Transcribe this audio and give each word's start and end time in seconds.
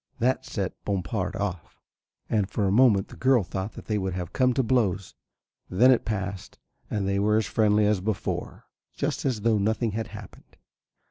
That 0.17 0.45
set 0.47 0.73
Bompard 0.83 1.35
off, 1.35 1.79
and 2.27 2.49
for 2.49 2.65
a 2.65 2.71
moment 2.71 3.09
the 3.09 3.15
girl 3.15 3.43
thought 3.43 3.73
they 3.73 3.99
would 3.99 4.13
have 4.15 4.33
come 4.33 4.51
to 4.55 4.63
blows. 4.63 5.13
Then 5.69 5.91
it 5.91 6.05
passed 6.05 6.57
and 6.89 7.07
they 7.07 7.19
were 7.19 7.37
as 7.37 7.45
friendly 7.45 7.85
as 7.85 8.01
before, 8.01 8.65
just 8.95 9.25
as 9.25 9.41
though 9.41 9.59
nothing 9.59 9.91
had 9.91 10.07
happened. 10.07 10.57